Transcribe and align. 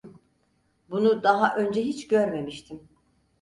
Bunu 0.89 1.23
daha 1.23 1.55
önce 1.57 1.81
hiç 1.81 2.07
görmemiştim. 2.07 2.89